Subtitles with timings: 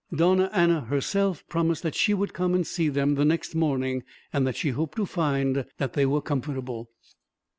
[0.11, 4.01] Donna Anna herself promised that she would come and see them the next morning,
[4.33, 6.89] and that she hoped to find that they were comfortable.